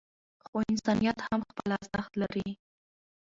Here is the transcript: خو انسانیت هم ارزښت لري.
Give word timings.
خو 0.45 0.55
انسانیت 0.69 1.17
هم 1.27 1.39
ارزښت 1.61 2.13
لري. 2.21 2.47